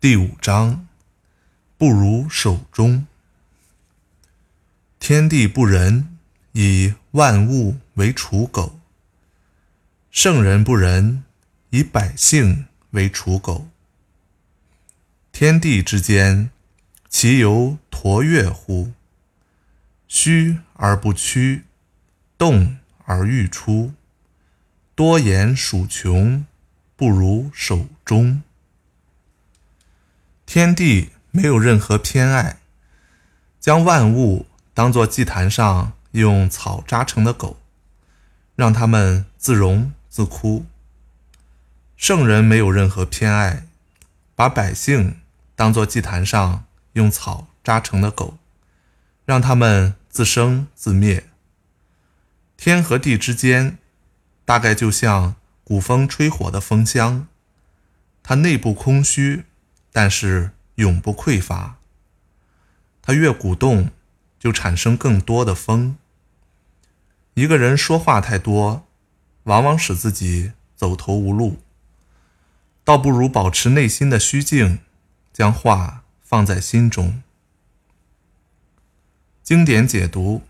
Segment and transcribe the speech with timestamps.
[0.00, 0.86] 第五章，
[1.76, 3.04] 不如守中。
[5.00, 6.16] 天地不仁，
[6.52, 8.78] 以万物为刍狗；
[10.12, 11.24] 圣人不仁，
[11.70, 13.66] 以百姓为刍狗。
[15.32, 16.52] 天地之间，
[17.08, 18.92] 其犹橐越乎？
[20.06, 21.64] 虚而不屈，
[22.38, 23.92] 动而欲出。
[24.94, 26.46] 多言数穷，
[26.94, 28.44] 不如守中。
[30.48, 32.56] 天地没有任何偏爱，
[33.60, 37.60] 将万物当作祭坛上用草扎成的狗，
[38.56, 40.64] 让他们自容自枯。
[41.98, 43.66] 圣人没有任何偏爱，
[44.34, 45.20] 把百姓
[45.54, 48.38] 当作祭坛上用草扎成的狗，
[49.26, 51.28] 让他们自生自灭。
[52.56, 53.76] 天和地之间。
[54.46, 57.26] 大概就像古风吹火的风箱，
[58.22, 59.44] 它内部空虚，
[59.92, 61.78] 但是永不匮乏。
[63.02, 63.90] 它越鼓动，
[64.38, 65.96] 就产生更多的风。
[67.34, 68.86] 一个人说话太多，
[69.44, 71.58] 往往使自己走投无路，
[72.84, 74.80] 倒不如保持内心的虚静，
[75.32, 77.22] 将话放在心中。
[79.42, 80.42] 经典解读：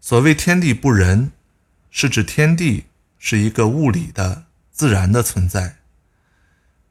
[0.00, 1.32] 所谓天地不仁。
[1.92, 2.84] 是指天地
[3.18, 5.78] 是一个物理的、自然的存在，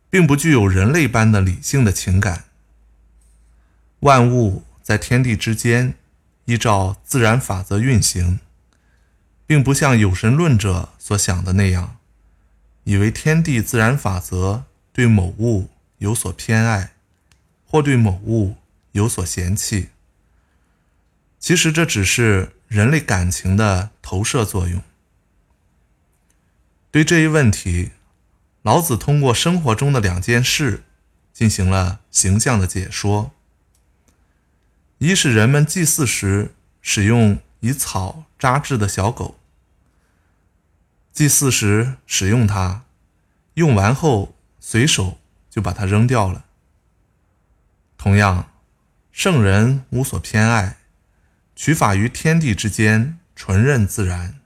[0.10, 2.46] 并不具有人类般的理性的情感。
[4.02, 5.94] 万物在天地之间
[6.46, 8.40] 依照自然法则运行，
[9.46, 11.98] 并不像有神论者所想的那样，
[12.86, 16.94] 以为天地自然法则对某物有所偏爱，
[17.66, 18.56] 或对某物
[18.94, 19.90] 有所嫌弃。
[21.40, 24.82] 其实这只是人类感情的投射作用。
[26.92, 27.92] 对这一问题，
[28.62, 30.84] 老子通过生活中的两件事
[31.32, 33.32] 进行了形象的解说：
[34.98, 39.40] 一是人们祭祀时使用以草扎制的小狗，
[41.14, 42.84] 祭祀时使用它，
[43.54, 46.46] 用完后随手就把它扔掉了。
[47.98, 48.52] 同样，
[49.12, 50.78] 圣人无所偏爱，
[51.56, 54.40] 取法于天地之间，纯任自然。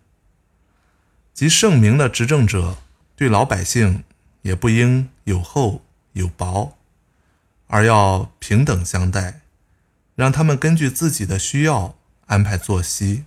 [1.34, 2.78] 即圣明的执政者
[3.24, 4.04] 对老百姓
[4.42, 6.78] 也不应有厚有薄，
[7.68, 9.40] 而要平等相待，
[10.14, 11.96] 让他们根据自己的需要
[12.26, 13.24] 安排作息。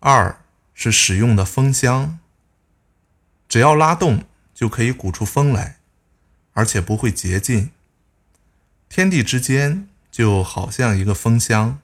[0.00, 0.40] 二
[0.74, 2.18] 是使用的风箱，
[3.48, 5.76] 只要拉动就可以鼓出风来，
[6.54, 7.70] 而且不会竭尽。
[8.88, 11.78] 天地之间就好像一个风箱，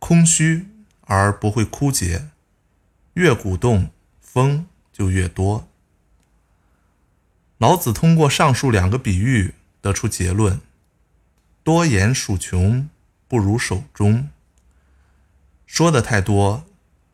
[0.00, 0.66] 空虚
[1.02, 2.30] 而不会枯竭。
[3.14, 5.68] 越鼓动，风就越多。
[7.58, 10.60] 老子通过上述两个比喻得出结论：
[11.64, 12.88] 多言数穷，
[13.26, 14.28] 不如守中。
[15.66, 16.64] 说的太多，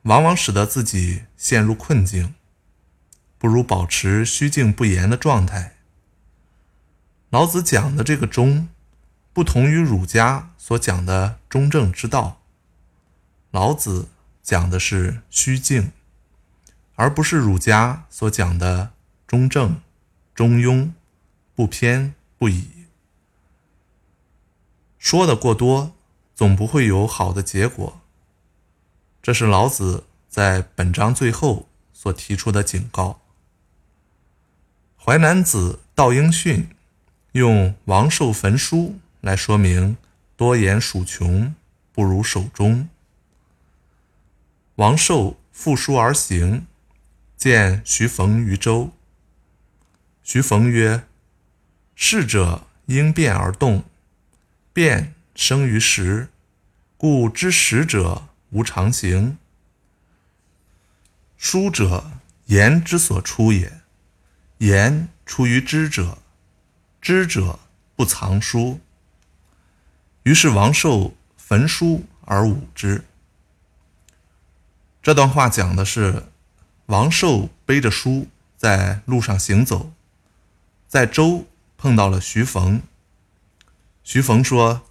[0.03, 2.35] 往往使得自己陷入困境，
[3.39, 5.77] 不如保持虚静不言的状态。
[7.31, 8.69] 老子讲的这个中，
[9.33, 12.41] 不同于儒家所讲的中正之道。
[13.51, 14.09] 老子。
[14.41, 15.93] 讲的是虚静，
[16.99, 18.91] 而不是儒家所讲的
[19.25, 19.81] 中正、
[20.35, 20.91] 中庸、
[21.55, 22.69] 不偏不倚。
[24.99, 25.95] 说的过多，
[26.35, 28.01] 总不会有好的结果。
[29.23, 33.21] 这是老子在本章最后所提出的警告。
[34.97, 36.69] 淮南子道应训
[37.31, 39.97] 用王寿焚书来说明
[40.37, 41.55] 多言数穷，
[41.93, 42.89] 不如守中。
[44.75, 46.67] 王寿负书而行，
[47.39, 48.91] 见徐逢于舟。
[50.25, 51.07] 徐逢曰
[51.95, 53.85] ：“逝者应变而动，
[54.73, 56.31] 变生于时，
[56.97, 59.39] 故知时者无常行。
[61.37, 62.11] 书者，
[62.47, 63.83] 言之所出也。
[64.59, 66.19] 言出于知者，
[67.01, 67.61] 知者
[67.95, 68.81] 不藏书。
[70.25, 73.05] 于是王寿焚书而舞之。”
[75.01, 76.25] 这段话讲的是，
[76.89, 79.93] 王寿背着书在路上行走，
[80.87, 81.47] 在周
[81.77, 82.81] 碰到了徐逢。
[84.03, 84.89] 徐逢说：“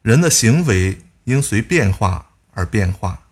[0.00, 3.24] 人的行为应随变化而变化，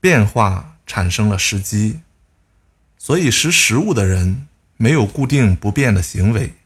[0.00, 2.00] 变化产生了时机，
[2.98, 4.46] 所以识时务的人
[4.76, 6.56] 没有固定不变的行为。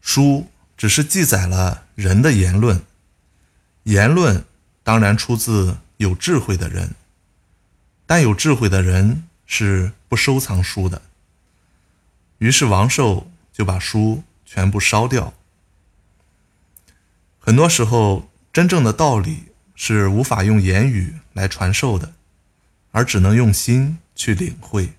[0.00, 2.82] 书只是记载了人的言论，
[3.84, 4.44] 言论
[4.82, 6.96] 当然出自有智慧的人。”
[8.10, 11.00] 但有智慧的人是不收藏书的。
[12.38, 15.32] 于是王寿就把书全部烧掉。
[17.38, 19.44] 很多时候，真正的道理
[19.76, 22.14] 是无法用言语来传授的，
[22.90, 24.94] 而只能用心去领会。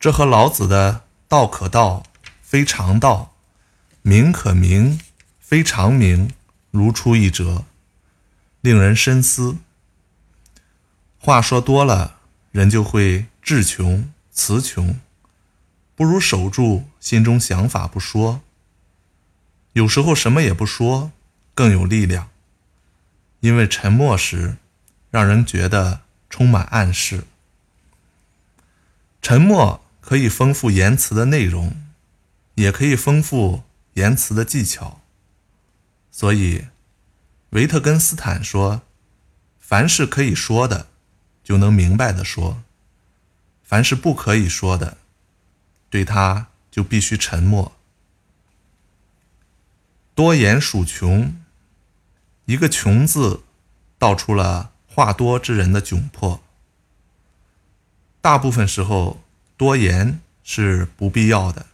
[0.00, 2.02] 这和老子的“道可道，
[2.42, 3.30] 非常道；
[4.02, 4.98] 名可名，
[5.38, 6.32] 非常名”
[6.72, 7.66] 如出一辙，
[8.62, 9.58] 令人深思。
[11.18, 12.18] 话说多了，
[12.50, 14.98] 人就会志穷、词穷，
[15.94, 18.40] 不如守住心中想法不说。
[19.72, 21.12] 有时候什么也不说
[21.54, 22.30] 更有力量，
[23.40, 24.56] 因为沉默时，
[25.10, 26.00] 让人觉得
[26.30, 27.24] 充满暗示。
[29.20, 29.82] 沉默。
[30.00, 31.84] 可以丰富言辞的内容，
[32.54, 35.02] 也可以丰富言辞的技巧。
[36.10, 36.68] 所以，
[37.50, 38.80] 维特根斯坦说
[39.60, 40.86] ：“凡是可以说的，
[41.48, 42.58] 就能明白的说；
[43.64, 44.98] 凡是不可以说的，
[45.88, 47.72] 对他就必须沉默。”
[50.14, 51.34] 多言属穷，
[52.44, 53.44] 一个“穷”字，
[53.96, 56.42] 道出了话多之人的窘迫。
[58.20, 59.22] 大部分时候。
[59.56, 61.66] 多言是不必要的，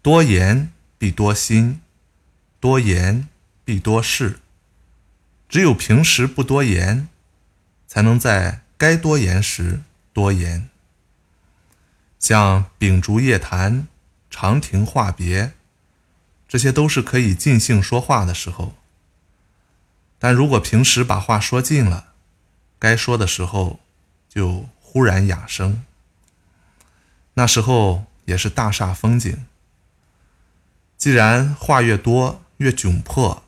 [0.00, 1.82] 多言必多心，
[2.60, 3.28] 多言
[3.62, 4.40] 必多事。
[5.50, 7.10] 只有平时不多言，
[7.86, 9.82] 才能在该多言时
[10.12, 10.70] 多言。
[12.18, 13.88] 像秉烛夜谈、
[14.30, 15.52] 长亭话别，
[16.48, 18.74] 这些都是可以尽兴说话的时候。
[20.18, 22.12] 但如果平时把话说尽了，
[22.78, 23.80] 该说的时候
[24.28, 25.84] 就忽然哑声。
[27.34, 29.46] 那时候也是大煞风景。
[30.96, 33.44] 既然话越多越窘迫，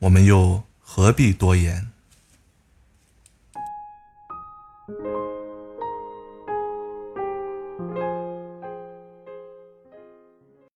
[0.00, 1.90] 我们又何必多言？